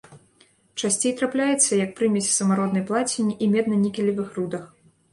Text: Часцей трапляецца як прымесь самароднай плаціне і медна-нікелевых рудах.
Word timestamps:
Часцей 0.81 1.13
трапляецца 1.19 1.79
як 1.85 1.93
прымесь 2.01 2.33
самароднай 2.39 2.87
плаціне 2.91 3.39
і 3.43 3.55
медна-нікелевых 3.55 4.37
рудах. 4.43 4.71